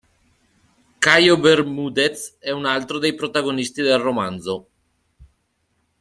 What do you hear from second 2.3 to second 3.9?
è un altro dei protagonisti